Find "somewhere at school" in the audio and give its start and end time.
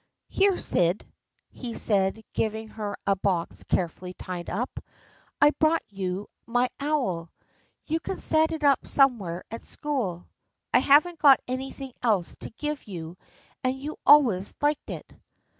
8.87-10.27